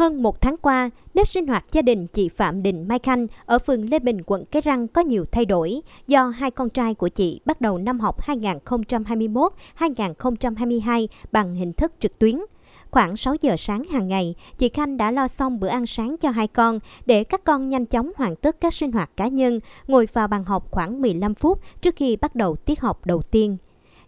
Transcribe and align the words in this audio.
Hơn 0.00 0.22
một 0.22 0.40
tháng 0.40 0.56
qua, 0.56 0.90
nếp 1.14 1.28
sinh 1.28 1.46
hoạt 1.46 1.64
gia 1.72 1.82
đình 1.82 2.06
chị 2.06 2.28
Phạm 2.28 2.62
Đình 2.62 2.88
Mai 2.88 2.98
Khanh 2.98 3.26
ở 3.46 3.58
phường 3.58 3.90
Lê 3.90 3.98
Bình, 3.98 4.18
quận 4.26 4.44
Cái 4.44 4.62
Răng 4.62 4.88
có 4.88 5.00
nhiều 5.00 5.24
thay 5.32 5.44
đổi 5.44 5.80
do 6.06 6.28
hai 6.28 6.50
con 6.50 6.70
trai 6.70 6.94
của 6.94 7.08
chị 7.08 7.40
bắt 7.44 7.60
đầu 7.60 7.78
năm 7.78 8.00
học 8.00 8.26
2021-2022 8.26 11.06
bằng 11.32 11.54
hình 11.54 11.72
thức 11.72 11.92
trực 12.00 12.18
tuyến. 12.18 12.38
Khoảng 12.90 13.16
6 13.16 13.34
giờ 13.40 13.56
sáng 13.56 13.84
hàng 13.84 14.08
ngày, 14.08 14.34
chị 14.58 14.68
Khanh 14.68 14.96
đã 14.96 15.10
lo 15.10 15.28
xong 15.28 15.60
bữa 15.60 15.68
ăn 15.68 15.86
sáng 15.86 16.16
cho 16.16 16.30
hai 16.30 16.46
con 16.46 16.78
để 17.06 17.24
các 17.24 17.44
con 17.44 17.68
nhanh 17.68 17.86
chóng 17.86 18.12
hoàn 18.16 18.36
tất 18.36 18.60
các 18.60 18.74
sinh 18.74 18.92
hoạt 18.92 19.10
cá 19.16 19.28
nhân, 19.28 19.58
ngồi 19.86 20.08
vào 20.12 20.28
bàn 20.28 20.44
học 20.44 20.70
khoảng 20.70 21.02
15 21.02 21.34
phút 21.34 21.60
trước 21.80 21.96
khi 21.96 22.16
bắt 22.16 22.34
đầu 22.34 22.56
tiết 22.56 22.80
học 22.80 23.06
đầu 23.06 23.22
tiên. 23.22 23.56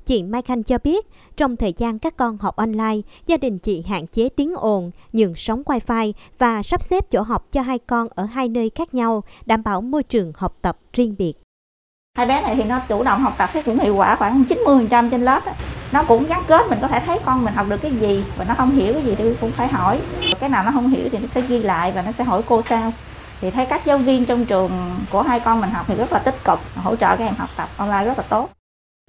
Chị 0.06 0.22
Mai 0.22 0.42
Khanh 0.42 0.62
cho 0.62 0.78
biết, 0.84 1.06
trong 1.36 1.56
thời 1.56 1.72
gian 1.76 1.98
các 1.98 2.16
con 2.16 2.38
học 2.38 2.56
online, 2.56 2.96
gia 3.26 3.36
đình 3.36 3.58
chị 3.58 3.84
hạn 3.88 4.06
chế 4.06 4.28
tiếng 4.28 4.54
ồn, 4.54 4.90
nhường 5.12 5.34
sóng 5.34 5.62
wifi 5.66 6.12
và 6.38 6.62
sắp 6.62 6.82
xếp 6.82 7.10
chỗ 7.10 7.22
học 7.22 7.46
cho 7.52 7.62
hai 7.62 7.78
con 7.78 8.08
ở 8.14 8.24
hai 8.24 8.48
nơi 8.48 8.70
khác 8.74 8.94
nhau, 8.94 9.22
đảm 9.46 9.62
bảo 9.62 9.80
môi 9.80 10.02
trường 10.02 10.32
học 10.36 10.56
tập 10.62 10.78
riêng 10.92 11.14
biệt. 11.18 11.32
Hai 12.16 12.26
bé 12.26 12.42
này 12.42 12.56
thì 12.56 12.64
nó 12.64 12.80
chủ 12.88 13.02
động 13.02 13.20
học 13.20 13.34
tập 13.38 13.50
thấy 13.52 13.62
cũng 13.62 13.78
hiệu 13.78 13.96
quả 13.96 14.16
khoảng 14.16 14.44
90% 14.48 15.10
trên 15.10 15.24
lớp. 15.24 15.42
Nó 15.92 16.04
cũng 16.04 16.26
gắn 16.26 16.42
kết 16.46 16.66
mình 16.70 16.78
có 16.82 16.88
thể 16.88 17.00
thấy 17.06 17.18
con 17.24 17.44
mình 17.44 17.54
học 17.54 17.66
được 17.68 17.76
cái 17.82 17.90
gì 17.90 18.24
và 18.36 18.44
nó 18.44 18.54
không 18.54 18.70
hiểu 18.70 18.94
cái 18.94 19.02
gì 19.02 19.14
thì 19.14 19.34
cũng 19.40 19.50
phải 19.50 19.68
hỏi. 19.68 20.00
Cái 20.40 20.48
nào 20.48 20.64
nó 20.64 20.70
không 20.70 20.88
hiểu 20.88 21.08
thì 21.12 21.18
nó 21.18 21.26
sẽ 21.26 21.40
ghi 21.40 21.62
lại 21.62 21.92
và 21.92 22.02
nó 22.02 22.12
sẽ 22.12 22.24
hỏi 22.24 22.42
cô 22.48 22.62
sao 22.62 22.92
Thì 23.40 23.50
thấy 23.50 23.66
các 23.66 23.84
giáo 23.84 23.98
viên 23.98 24.24
trong 24.24 24.44
trường 24.44 24.70
của 25.10 25.22
hai 25.22 25.40
con 25.40 25.60
mình 25.60 25.70
học 25.70 25.84
thì 25.88 25.94
rất 25.94 26.12
là 26.12 26.18
tích 26.18 26.44
cực, 26.44 26.58
hỗ 26.76 26.96
trợ 26.96 27.16
các 27.16 27.24
em 27.24 27.34
học 27.34 27.48
tập 27.56 27.68
online 27.76 28.04
rất 28.04 28.18
là 28.18 28.24
tốt. 28.28 28.50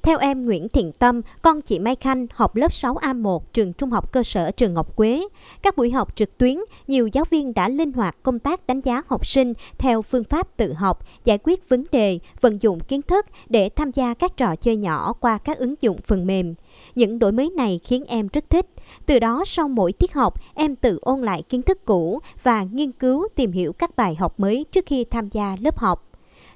Theo 0.04 0.18
em 0.18 0.46
Nguyễn 0.46 0.70
Thiện 0.70 0.92
Tâm, 0.92 1.22
con 1.42 1.62
chị 1.62 1.80
Mai 1.80 1.96
Khanh 1.96 2.28
học 2.34 2.56
lớp 2.56 2.72
6A1 2.72 3.40
trường 3.54 3.74
Trung 3.74 3.90
học 3.90 4.12
cơ 4.12 4.24
sở 4.24 4.52
trường 4.52 4.74
Ngọc 4.74 4.96
Quế. 4.96 5.28
Các 5.62 5.78
buổi 5.78 5.92
học 5.92 6.16
trực 6.16 6.38
tuyến, 6.38 6.58
nhiều 6.88 7.08
giáo 7.08 7.26
viên 7.30 7.54
đã 7.54 7.70
linh 7.70 7.94
hoạt 7.94 8.16
công 8.24 8.40
tác 8.40 8.68
đánh 8.68 8.82
giá 8.82 9.02
học 9.08 9.26
sinh 9.26 9.54
theo 9.78 10.02
phương 10.02 10.24
pháp 10.24 10.58
tự 10.58 10.74
học, 10.74 11.06
giải 11.24 11.38
quyết 11.44 11.70
vấn 11.70 11.84
đề, 11.92 12.20
vận 12.42 12.62
dụng 12.62 12.80
kiến 12.80 13.02
thức 13.02 13.26
để 13.50 13.70
tham 13.70 13.92
gia 13.92 14.14
các 14.14 14.38
trò 14.38 14.56
chơi 14.56 14.78
nhỏ 14.78 15.14
qua 15.14 15.38
các 15.38 15.58
ứng 15.58 15.76
dụng 15.82 15.98
phần 16.08 16.28
mềm. 16.28 16.56
Những 16.96 17.20
đổi 17.20 17.32
mới 17.32 17.50
này 17.50 17.80
khiến 17.84 18.04
em 18.08 18.28
rất 18.34 18.50
thích. 18.50 18.66
Từ 19.06 19.20
đó 19.20 19.44
sau 19.46 19.68
mỗi 19.68 19.94
tiết 19.94 20.14
học, 20.14 20.34
em 20.54 20.76
tự 20.76 21.00
ôn 21.02 21.22
lại 21.22 21.44
kiến 21.50 21.62
thức 21.62 21.86
cũ 21.86 22.20
và 22.44 22.64
nghiên 22.64 22.92
cứu 22.92 23.28
tìm 23.36 23.52
hiểu 23.52 23.74
các 23.74 23.96
bài 23.96 24.16
học 24.16 24.40
mới 24.40 24.66
trước 24.72 24.86
khi 24.86 25.04
tham 25.04 25.30
gia 25.30 25.56
lớp 25.62 25.78
học. 25.78 26.10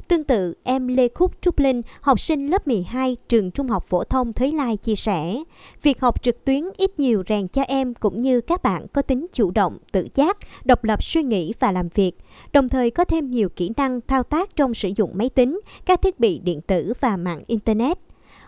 Tương 0.08 0.23
tự, 0.23 0.53
em 0.63 0.88
Lê 0.88 1.08
Khúc 1.08 1.31
Trúc 1.41 1.59
Linh, 1.59 1.81
học 2.02 2.19
sinh 2.19 2.47
lớp 2.47 2.67
12 2.67 3.17
trường 3.30 3.52
Trung 3.52 3.67
học 3.67 3.86
phổ 3.88 4.03
thông 4.03 4.33
Thới 4.33 4.52
Lai 4.52 4.77
chia 4.77 4.95
sẻ, 4.95 5.44
việc 5.81 6.02
học 6.02 6.23
trực 6.23 6.45
tuyến 6.45 6.63
ít 6.77 7.00
nhiều 7.00 7.23
rèn 7.30 7.47
cho 7.47 7.61
em 7.61 7.94
cũng 7.94 8.22
như 8.22 8.41
các 8.41 8.63
bạn 8.63 8.88
có 8.88 9.02
tính 9.02 9.28
chủ 9.33 9.52
động, 9.52 9.78
tự 9.91 10.08
giác, 10.16 10.38
độc 10.66 10.83
lập 10.83 11.03
suy 11.03 11.23
nghĩ 11.23 11.53
và 11.59 11.72
làm 11.72 11.89
việc, 11.89 12.17
đồng 12.53 12.69
thời 12.69 12.91
có 12.91 13.05
thêm 13.05 13.31
nhiều 13.31 13.50
kỹ 13.50 13.72
năng 13.78 14.02
thao 14.08 14.23
tác 14.23 14.55
trong 14.55 14.73
sử 14.73 14.89
dụng 14.95 15.11
máy 15.13 15.30
tính, 15.30 15.59
các 15.85 16.02
thiết 16.02 16.19
bị 16.19 16.39
điện 16.39 16.61
tử 16.61 16.94
và 17.00 17.17
mạng 17.17 17.44
Internet. 17.47 17.97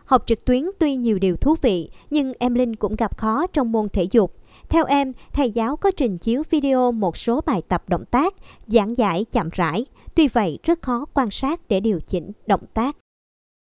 Học 0.06 0.24
trực 0.26 0.46
tuyến 0.46 0.64
tuy 0.80 0.96
nhiều 0.96 1.20
điều 1.20 1.36
thú 1.36 1.56
vị, 1.62 1.90
nhưng 2.10 2.34
em 2.40 2.54
Linh 2.54 2.76
cũng 2.76 2.96
gặp 2.96 3.18
khó 3.18 3.48
trong 3.48 3.72
môn 3.72 3.90
thể 3.90 4.04
dục. 4.12 4.34
Theo 4.70 4.86
em, 4.86 5.12
thầy 5.34 5.52
giáo 5.52 5.76
có 5.76 5.92
trình 5.92 6.18
chiếu 6.18 6.44
video 6.50 6.92
một 6.92 7.18
số 7.18 7.42
bài 7.46 7.62
tập 7.68 7.84
động 7.88 8.06
tác, 8.06 8.34
giảng 8.68 8.98
giải 8.98 9.26
chậm 9.32 9.50
rãi, 9.52 9.86
Tuy 10.16 10.28
vậy, 10.28 10.60
rất 10.64 10.82
khó 10.82 11.06
quan 11.14 11.32
sát 11.32 11.60
để 11.70 11.80
điều 11.80 12.00
chỉnh 12.08 12.32
động 12.48 12.66
tác. 12.74 12.96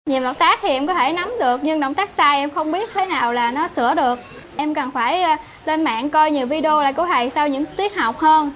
Nhiều 0.09 0.23
động 0.23 0.36
tác 0.39 0.59
thì 0.61 0.69
em 0.69 0.88
có 0.88 0.94
thể 0.94 1.14
nắm 1.14 1.31
được, 1.39 1.59
nhưng 1.64 1.80
động 1.80 1.94
tác 1.94 2.09
sai 2.09 2.39
em 2.39 2.50
không 2.50 2.72
biết 2.72 2.89
thế 2.94 3.05
nào 3.05 3.33
là 3.33 3.52
nó 3.52 3.67
sửa 3.67 3.94
được. 3.94 4.19
Em 4.55 4.73
cần 4.73 4.92
phải 4.92 5.22
ờ, 5.22 5.36
lên 5.66 5.83
mạng 5.83 6.09
coi 6.09 6.31
nhiều 6.31 6.47
video 6.47 6.81
lại 6.81 6.94
của 6.94 7.05
thầy 7.05 7.30
sau 7.30 7.47
những 7.47 7.66
tiết 7.66 7.95
học 7.95 8.20
hơn. 8.20 8.52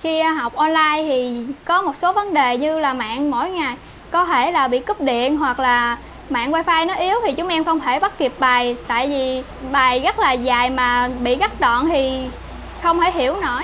Khi 0.00 0.20
ờ, 0.20 0.30
học 0.30 0.54
online 0.54 1.02
thì 1.02 1.46
có 1.64 1.82
một 1.82 1.96
số 1.96 2.12
vấn 2.12 2.34
đề 2.34 2.56
như 2.56 2.78
là 2.78 2.94
mạng 2.94 3.30
mỗi 3.30 3.50
ngày 3.50 3.76
có 4.10 4.24
thể 4.24 4.52
là 4.52 4.68
bị 4.68 4.78
cúp 4.78 5.00
điện 5.00 5.36
hoặc 5.36 5.60
là 5.60 5.98
mạng 6.30 6.52
wifi 6.52 6.86
nó 6.86 6.94
yếu 6.94 7.16
thì 7.24 7.32
chúng 7.32 7.48
em 7.48 7.64
không 7.64 7.80
thể 7.80 8.00
bắt 8.00 8.18
kịp 8.18 8.32
bài 8.38 8.76
tại 8.86 9.08
vì 9.08 9.42
bài 9.72 10.00
rất 10.00 10.18
là 10.18 10.32
dài 10.32 10.70
mà 10.70 11.08
bị 11.22 11.36
gắt 11.36 11.60
đoạn 11.60 11.88
thì 11.88 12.28
không 12.82 13.00
thể 13.00 13.10
hiểu 13.10 13.36
nổi. 13.36 13.62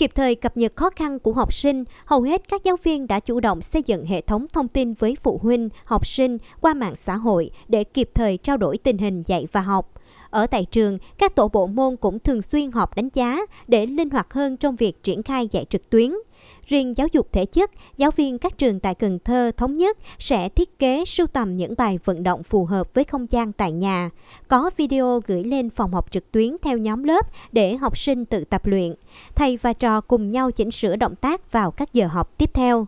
Kịp 0.00 0.10
thời 0.14 0.34
cập 0.34 0.56
nhật 0.56 0.72
khó 0.76 0.90
khăn 0.90 1.18
của 1.18 1.32
học 1.32 1.52
sinh, 1.52 1.84
hầu 2.04 2.22
hết 2.22 2.48
các 2.48 2.64
giáo 2.64 2.76
viên 2.82 3.06
đã 3.06 3.20
chủ 3.20 3.40
động 3.40 3.62
xây 3.62 3.82
dựng 3.82 4.04
hệ 4.04 4.20
thống 4.20 4.46
thông 4.52 4.68
tin 4.68 4.94
với 4.94 5.16
phụ 5.22 5.40
huynh, 5.42 5.68
học 5.84 6.06
sinh 6.06 6.38
qua 6.60 6.74
mạng 6.74 6.94
xã 6.96 7.16
hội 7.16 7.50
để 7.68 7.84
kịp 7.84 8.10
thời 8.14 8.36
trao 8.36 8.56
đổi 8.56 8.78
tình 8.78 8.98
hình 8.98 9.22
dạy 9.26 9.46
và 9.52 9.60
học. 9.60 9.92
Ở 10.30 10.46
tại 10.46 10.64
trường, 10.64 10.98
các 11.18 11.34
tổ 11.34 11.48
bộ 11.48 11.66
môn 11.66 11.96
cũng 11.96 12.18
thường 12.18 12.42
xuyên 12.42 12.72
họp 12.72 12.96
đánh 12.96 13.08
giá 13.14 13.38
để 13.68 13.86
linh 13.86 14.10
hoạt 14.10 14.32
hơn 14.32 14.56
trong 14.56 14.76
việc 14.76 15.02
triển 15.02 15.22
khai 15.22 15.48
dạy 15.50 15.64
trực 15.64 15.90
tuyến. 15.90 16.10
Riêng 16.70 16.96
giáo 16.96 17.06
dục 17.12 17.32
thể 17.32 17.46
chất, 17.46 17.70
giáo 17.96 18.10
viên 18.10 18.38
các 18.38 18.58
trường 18.58 18.80
tại 18.80 18.94
Cần 18.94 19.18
Thơ 19.24 19.50
thống 19.56 19.76
nhất 19.76 19.98
sẽ 20.18 20.48
thiết 20.48 20.78
kế 20.78 21.04
sưu 21.04 21.26
tầm 21.26 21.56
những 21.56 21.74
bài 21.78 21.98
vận 22.04 22.22
động 22.22 22.42
phù 22.42 22.64
hợp 22.64 22.94
với 22.94 23.04
không 23.04 23.26
gian 23.30 23.52
tại 23.52 23.72
nhà. 23.72 24.10
Có 24.48 24.70
video 24.76 25.20
gửi 25.26 25.44
lên 25.44 25.70
phòng 25.70 25.92
học 25.92 26.12
trực 26.12 26.32
tuyến 26.32 26.56
theo 26.62 26.78
nhóm 26.78 27.04
lớp 27.04 27.26
để 27.52 27.76
học 27.76 27.98
sinh 27.98 28.24
tự 28.24 28.44
tập 28.44 28.66
luyện. 28.66 28.94
Thầy 29.34 29.56
và 29.56 29.72
trò 29.72 30.00
cùng 30.00 30.28
nhau 30.28 30.50
chỉnh 30.50 30.70
sửa 30.70 30.96
động 30.96 31.16
tác 31.16 31.52
vào 31.52 31.70
các 31.70 31.92
giờ 31.92 32.06
học 32.06 32.38
tiếp 32.38 32.50
theo. 32.54 32.86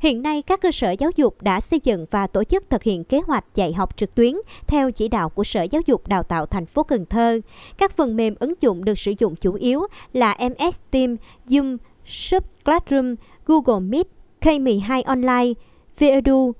Hiện 0.00 0.22
nay, 0.22 0.42
các 0.42 0.60
cơ 0.60 0.70
sở 0.70 0.90
giáo 0.90 1.10
dục 1.16 1.42
đã 1.42 1.60
xây 1.60 1.80
dựng 1.84 2.06
và 2.10 2.26
tổ 2.26 2.44
chức 2.44 2.70
thực 2.70 2.82
hiện 2.82 3.04
kế 3.04 3.20
hoạch 3.26 3.44
dạy 3.54 3.72
học 3.72 3.96
trực 3.96 4.14
tuyến 4.14 4.34
theo 4.66 4.90
chỉ 4.90 5.08
đạo 5.08 5.28
của 5.28 5.44
Sở 5.44 5.62
Giáo 5.62 5.82
dục 5.86 6.08
Đào 6.08 6.22
tạo 6.22 6.46
thành 6.46 6.66
phố 6.66 6.82
Cần 6.82 7.06
Thơ. 7.06 7.40
Các 7.78 7.96
phần 7.96 8.16
mềm 8.16 8.34
ứng 8.38 8.54
dụng 8.60 8.84
được 8.84 8.98
sử 8.98 9.12
dụng 9.18 9.36
chủ 9.36 9.52
yếu 9.52 9.86
là 10.12 10.36
MS 10.40 10.76
Team, 10.90 11.16
Zoom, 11.48 11.76
Sub 12.06 12.44
Classroom, 12.64 13.14
Google 13.46 13.80
Meet, 13.80 14.06
K12 14.40 15.02
Online, 15.06 15.52
Vedu, 15.98 16.52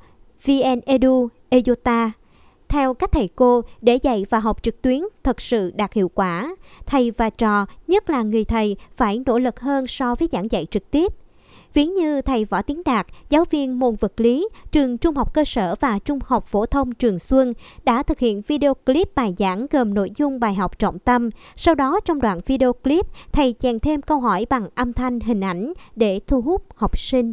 VnEdu, 0.44 1.28
Eyota. 1.48 2.12
Theo 2.68 2.94
các 2.94 3.12
thầy 3.12 3.28
cô, 3.36 3.62
để 3.80 3.96
dạy 4.02 4.26
và 4.30 4.38
học 4.38 4.62
trực 4.62 4.82
tuyến 4.82 5.00
thật 5.24 5.40
sự 5.40 5.72
đạt 5.76 5.92
hiệu 5.92 6.08
quả, 6.14 6.56
thầy 6.86 7.10
và 7.10 7.30
trò, 7.30 7.66
nhất 7.86 8.10
là 8.10 8.22
người 8.22 8.44
thầy, 8.44 8.76
phải 8.96 9.22
nỗ 9.26 9.38
lực 9.38 9.60
hơn 9.60 9.86
so 9.86 10.14
với 10.14 10.28
giảng 10.32 10.50
dạy 10.50 10.66
trực 10.70 10.90
tiếp. 10.90 11.12
Ví 11.76 11.86
như 11.86 12.22
thầy 12.22 12.44
Võ 12.44 12.62
Tiến 12.62 12.82
Đạt, 12.84 13.06
giáo 13.28 13.44
viên 13.50 13.78
môn 13.78 13.94
vật 14.00 14.12
lý, 14.16 14.48
trường 14.72 14.98
trung 14.98 15.14
học 15.14 15.34
cơ 15.34 15.44
sở 15.44 15.74
và 15.80 15.98
trung 16.04 16.18
học 16.26 16.46
phổ 16.46 16.66
thông 16.66 16.94
Trường 16.94 17.18
Xuân 17.18 17.52
đã 17.84 18.02
thực 18.02 18.18
hiện 18.18 18.42
video 18.46 18.74
clip 18.74 19.14
bài 19.14 19.34
giảng 19.38 19.66
gồm 19.70 19.94
nội 19.94 20.10
dung 20.16 20.40
bài 20.40 20.54
học 20.54 20.78
trọng 20.78 20.98
tâm. 20.98 21.30
Sau 21.56 21.74
đó 21.74 22.00
trong 22.04 22.20
đoạn 22.20 22.40
video 22.46 22.72
clip, 22.72 23.06
thầy 23.32 23.54
chèn 23.58 23.80
thêm 23.80 24.02
câu 24.02 24.20
hỏi 24.20 24.46
bằng 24.50 24.68
âm 24.74 24.92
thanh 24.92 25.20
hình 25.20 25.40
ảnh 25.40 25.72
để 25.96 26.20
thu 26.26 26.40
hút 26.40 26.62
học 26.76 26.98
sinh. 26.98 27.32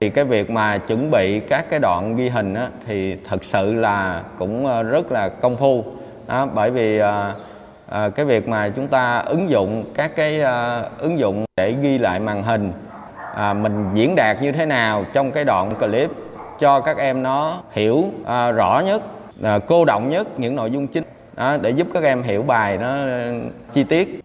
Thì 0.00 0.10
cái 0.10 0.24
việc 0.24 0.50
mà 0.50 0.78
chuẩn 0.78 1.10
bị 1.10 1.40
các 1.40 1.70
cái 1.70 1.80
đoạn 1.80 2.16
ghi 2.16 2.28
hình 2.28 2.54
á, 2.54 2.70
thì 2.86 3.16
thật 3.24 3.44
sự 3.44 3.74
là 3.74 4.24
cũng 4.38 4.66
ờ, 4.66 4.82
rất 4.82 5.12
là 5.12 5.28
công 5.28 5.56
phu 5.56 5.84
đó, 6.26 6.46
bởi 6.54 6.70
vì 6.70 6.98
à, 6.98 7.34
à, 7.88 8.08
cái 8.08 8.26
việc 8.26 8.48
mà 8.48 8.68
chúng 8.68 8.88
ta 8.88 9.18
ứng 9.18 9.50
dụng 9.50 9.84
các 9.94 10.16
cái 10.16 10.40
à, 10.40 10.82
ứng 10.98 11.18
dụng 11.18 11.44
để 11.56 11.76
ghi 11.82 11.98
lại 11.98 12.20
màn 12.20 12.42
hình 12.42 12.72
à, 13.38 13.54
mình 13.54 13.86
diễn 13.94 14.14
đạt 14.16 14.42
như 14.42 14.52
thế 14.52 14.66
nào 14.66 15.04
trong 15.12 15.32
cái 15.32 15.44
đoạn 15.44 15.74
clip 15.74 16.10
cho 16.58 16.80
các 16.80 16.96
em 16.96 17.22
nó 17.22 17.62
hiểu 17.72 18.04
à, 18.26 18.50
rõ 18.50 18.82
nhất 18.86 19.02
à, 19.42 19.58
cô 19.58 19.84
động 19.84 20.10
nhất 20.10 20.40
những 20.40 20.56
nội 20.56 20.70
dung 20.70 20.86
chính 20.86 21.04
đó, 21.36 21.56
để 21.60 21.70
giúp 21.70 21.86
các 21.94 22.02
em 22.02 22.22
hiểu 22.22 22.42
bài 22.42 22.78
nó 22.78 22.96
chi 23.72 23.84
tiết 23.84 24.20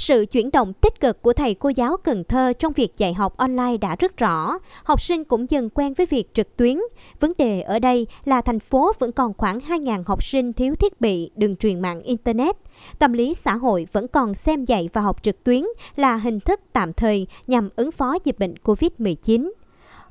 sự 0.00 0.26
chuyển 0.32 0.50
động 0.50 0.72
tích 0.72 1.00
cực 1.00 1.22
của 1.22 1.32
thầy 1.32 1.54
cô 1.54 1.68
giáo 1.68 1.96
Cần 1.96 2.24
Thơ 2.24 2.52
trong 2.58 2.72
việc 2.72 2.98
dạy 2.98 3.14
học 3.14 3.36
online 3.36 3.76
đã 3.76 3.96
rất 3.98 4.16
rõ. 4.16 4.58
Học 4.84 5.00
sinh 5.00 5.24
cũng 5.24 5.50
dần 5.50 5.70
quen 5.70 5.94
với 5.94 6.06
việc 6.06 6.34
trực 6.34 6.56
tuyến. 6.56 6.78
Vấn 7.20 7.32
đề 7.38 7.60
ở 7.60 7.78
đây 7.78 8.06
là 8.24 8.40
thành 8.40 8.60
phố 8.60 8.92
vẫn 8.98 9.12
còn 9.12 9.32
khoảng 9.34 9.58
2.000 9.58 10.02
học 10.06 10.22
sinh 10.22 10.52
thiếu 10.52 10.74
thiết 10.74 11.00
bị, 11.00 11.30
đường 11.36 11.56
truyền 11.56 11.80
mạng 11.80 12.02
Internet. 12.02 12.56
Tâm 12.98 13.12
lý 13.12 13.34
xã 13.34 13.54
hội 13.54 13.86
vẫn 13.92 14.08
còn 14.08 14.34
xem 14.34 14.64
dạy 14.64 14.88
và 14.92 15.00
học 15.00 15.22
trực 15.22 15.44
tuyến 15.44 15.64
là 15.96 16.16
hình 16.16 16.40
thức 16.40 16.60
tạm 16.72 16.92
thời 16.92 17.26
nhằm 17.46 17.68
ứng 17.76 17.92
phó 17.92 18.16
dịch 18.24 18.38
bệnh 18.38 18.54
COVID-19. 18.64 19.50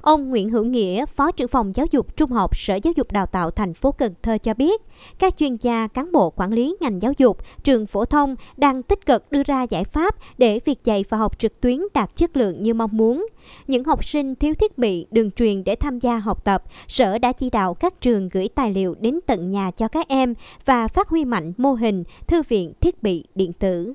Ông 0.01 0.29
Nguyễn 0.29 0.49
Hữu 0.49 0.63
Nghĩa, 0.63 1.05
Phó 1.05 1.31
trưởng 1.31 1.47
phòng 1.47 1.75
giáo 1.75 1.85
dục 1.91 2.17
trung 2.17 2.31
học 2.31 2.57
Sở 2.57 2.75
Giáo 2.75 2.93
dục 2.95 3.11
Đào 3.11 3.25
tạo 3.25 3.51
thành 3.51 3.73
phố 3.73 3.91
Cần 3.91 4.13
Thơ 4.21 4.37
cho 4.37 4.53
biết, 4.53 4.81
các 5.19 5.37
chuyên 5.37 5.57
gia, 5.61 5.87
cán 5.87 6.11
bộ 6.11 6.29
quản 6.29 6.53
lý 6.53 6.75
ngành 6.79 7.01
giáo 7.01 7.13
dục, 7.17 7.37
trường 7.63 7.85
phổ 7.85 8.05
thông 8.05 8.35
đang 8.57 8.83
tích 8.83 9.05
cực 9.05 9.31
đưa 9.31 9.43
ra 9.43 9.63
giải 9.63 9.83
pháp 9.83 10.15
để 10.37 10.59
việc 10.65 10.83
dạy 10.83 11.05
và 11.09 11.17
học 11.17 11.39
trực 11.39 11.61
tuyến 11.61 11.79
đạt 11.93 12.15
chất 12.15 12.37
lượng 12.37 12.63
như 12.63 12.73
mong 12.73 12.97
muốn. 12.97 13.27
Những 13.67 13.83
học 13.83 14.05
sinh 14.05 14.35
thiếu 14.35 14.53
thiết 14.53 14.77
bị 14.77 15.07
đường 15.11 15.31
truyền 15.31 15.63
để 15.63 15.75
tham 15.75 15.99
gia 15.99 16.17
học 16.17 16.45
tập, 16.45 16.63
Sở 16.87 17.17
đã 17.17 17.31
chỉ 17.31 17.49
đạo 17.49 17.73
các 17.73 18.01
trường 18.01 18.29
gửi 18.29 18.49
tài 18.55 18.73
liệu 18.73 18.95
đến 18.99 19.19
tận 19.25 19.51
nhà 19.51 19.71
cho 19.71 19.87
các 19.87 20.07
em 20.07 20.33
và 20.65 20.87
phát 20.87 21.09
huy 21.09 21.25
mạnh 21.25 21.53
mô 21.57 21.73
hình 21.73 22.03
thư 22.27 22.41
viện 22.49 22.73
thiết 22.81 23.03
bị 23.03 23.25
điện 23.35 23.53
tử. 23.53 23.93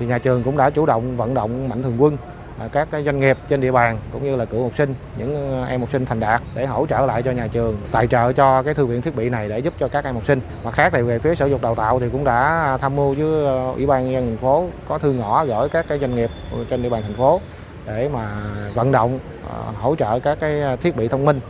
Thì 0.00 0.06
nhà 0.06 0.18
trường 0.18 0.42
cũng 0.42 0.56
đã 0.56 0.70
chủ 0.70 0.86
động 0.86 1.16
vận 1.16 1.34
động 1.34 1.68
mạnh 1.68 1.82
thường 1.82 1.96
quân 1.98 2.16
À, 2.60 2.68
các 2.72 2.88
cái 2.90 3.04
doanh 3.04 3.20
nghiệp 3.20 3.36
trên 3.48 3.60
địa 3.60 3.72
bàn 3.72 3.98
cũng 4.12 4.24
như 4.24 4.36
là 4.36 4.44
cựu 4.44 4.62
học 4.62 4.72
sinh, 4.76 4.94
những 5.18 5.52
ờ, 5.52 5.66
em 5.66 5.80
học 5.80 5.88
sinh 5.92 6.06
thành 6.06 6.20
đạt 6.20 6.42
để 6.54 6.66
hỗ 6.66 6.86
trợ 6.86 7.06
lại 7.06 7.22
cho 7.22 7.30
nhà 7.30 7.46
trường, 7.46 7.76
tài 7.92 8.06
trợ 8.06 8.32
cho 8.32 8.62
cái 8.62 8.74
thư 8.74 8.86
viện 8.86 9.02
thiết 9.02 9.16
bị 9.16 9.28
này 9.28 9.48
để 9.48 9.58
giúp 9.58 9.74
cho 9.80 9.88
các 9.88 10.04
em 10.04 10.14
học 10.14 10.24
sinh. 10.26 10.40
Mặt 10.64 10.74
khác 10.74 10.92
thì 10.92 11.02
về 11.02 11.18
phía 11.18 11.34
Sở 11.34 11.46
Dục 11.46 11.62
Đào 11.62 11.74
tạo 11.74 12.00
thì 12.00 12.08
cũng 12.12 12.24
đã 12.24 12.62
à, 12.64 12.76
tham 12.76 12.96
mưu 12.96 13.14
với 13.14 13.46
ờ, 13.46 13.72
Ủy 13.72 13.86
ban 13.86 14.02
nhân 14.02 14.12
dân 14.12 14.26
thành 14.26 14.36
phố 14.36 14.64
có 14.88 14.98
thư 14.98 15.12
ngõ 15.12 15.44
gửi 15.44 15.68
các 15.68 15.86
cái 15.88 15.98
doanh 15.98 16.14
nghiệp 16.14 16.30
trên 16.70 16.82
địa 16.82 16.88
bàn 16.88 17.02
thành 17.02 17.16
phố 17.16 17.40
để 17.86 18.08
mà 18.12 18.28
vận 18.74 18.92
động 18.92 19.18
ờ, 19.50 19.62
hỗ 19.78 19.96
trợ 19.96 20.20
các 20.20 20.38
cái 20.40 20.76
thiết 20.76 20.96
bị 20.96 21.08
thông 21.08 21.24
minh 21.24 21.40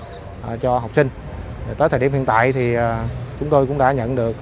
cho 0.61 0.79
học 0.79 0.91
sinh. 0.95 1.09
Tới 1.79 1.89
thời 1.89 2.01
điểm 2.01 2.13
hiện 2.13 2.25
tại 2.25 2.53
thì 2.53 2.77
chúng 3.41 3.49
tôi 3.49 3.67
cũng 3.67 3.79
đã 3.79 3.93
nhận 3.93 4.17
được 4.17 4.37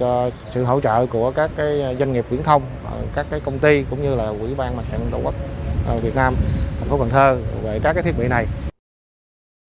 sự 0.49 0.63
hỗ 0.63 0.81
trợ 0.81 1.05
của 1.05 1.31
các 1.31 1.51
cái 1.55 1.95
doanh 1.99 2.13
nghiệp 2.13 2.25
viễn 2.29 2.43
thông, 2.43 2.61
các 3.15 3.25
cái 3.29 3.39
công 3.45 3.59
ty 3.59 3.83
cũng 3.89 4.03
như 4.03 4.15
là 4.15 4.25
ủy 4.25 4.55
ban 4.57 4.77
mặt 4.77 4.83
trận 4.91 5.01
tổ 5.11 5.17
quốc 5.23 5.33
Việt 6.01 6.15
Nam 6.15 6.33
thành 6.79 6.89
phố 6.89 6.97
Cần 6.97 7.09
Thơ 7.09 7.37
về 7.63 7.79
các 7.83 7.93
cái 7.93 8.03
thiết 8.03 8.13
bị 8.19 8.27
này. 8.27 8.45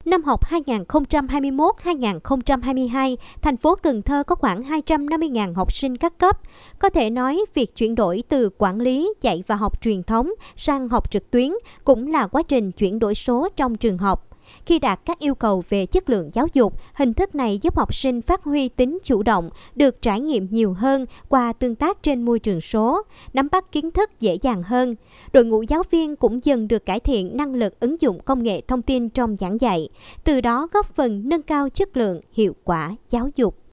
Năm 0.05 0.25
học 0.25 0.41
2021-2022, 0.51 3.17
thành 3.43 3.57
phố 3.57 3.75
Cần 3.75 4.03
Thơ 4.03 4.23
có 4.23 4.35
khoảng 4.35 4.63
250.000 4.63 5.55
học 5.55 5.73
sinh 5.73 5.97
các 5.97 6.19
cấp. 6.19 6.41
Có 6.79 6.91
thể 6.91 7.11
nói, 7.11 7.45
việc 7.55 7.77
chuyển 7.77 7.95
đổi 7.95 8.23
từ 8.29 8.51
quản 8.59 8.81
lý, 8.81 9.15
dạy 9.23 9.43
và 9.47 9.55
học 9.55 9.83
truyền 9.83 10.03
thống 10.03 10.33
sang 10.57 10.89
học 10.89 11.11
trực 11.11 11.31
tuyến 11.31 11.51
cũng 11.85 12.13
là 12.13 12.27
quá 12.27 12.43
trình 12.43 12.73
chuyển 12.73 12.99
đổi 12.99 13.15
số 13.15 13.49
trong 13.57 13.77
trường 13.77 13.99
học. 13.99 14.30
Khi 14.67 14.79
đạt 14.79 15.01
các 15.05 15.19
yêu 15.19 15.35
cầu 15.35 15.65
về 15.69 15.87
chất 15.87 16.11
lượng 16.11 16.31
giáo 16.35 16.47
dục, 16.53 16.75
hình 16.95 17.15
thức 17.15 17.35
này 17.35 17.59
giúp 17.63 17.77
học 17.77 17.95
sinh 17.95 18.23
phát 18.23 18.45
huy 18.45 18.69
tính 18.69 18.99
chủ 19.05 19.23
động, 19.23 19.51
được 19.75 20.03
trải 20.03 20.21
nghiệm 20.21 20.47
nhiều 20.51 20.73
hơn 20.73 21.07
qua 21.29 21.53
tương 21.53 21.75
tác 21.75 22.03
trên 22.03 22.23
môi 22.23 22.39
trường 22.39 22.61
số, 22.61 23.03
nắm 23.33 23.49
bắt 23.53 23.73
kiến 23.73 23.91
thức 23.91 24.21
dễ 24.21 24.39
dàng 24.43 24.63
hơn. 24.63 24.95
Đội 25.33 25.45
ngũ 25.45 25.63
giáo 25.63 25.83
viên 25.91 26.17
cũng 26.17 26.45
dần 26.45 26.69
được 26.69 26.87
cải 26.87 27.01
thiện 27.01 27.37
năng 27.37 27.55
lực 27.55 27.81
ứng 27.81 28.01
dụng 28.01 28.21
công 28.25 28.43
nghệ 28.43 28.61
thông 28.61 28.83
tin 28.83 29.09
trong 29.09 29.37
giảng 29.37 29.61
dạy, 29.61 29.89
từ 30.25 30.41
đó 30.41 30.69
góp 30.73 30.87
phần 30.87 31.29
nâng 31.29 31.43
cao 31.43 31.69
chất 31.69 31.97
lượng, 31.97 32.21
hiệu 32.33 32.55
quả 32.65 32.97
giáo 33.11 33.29
dục. 33.37 33.61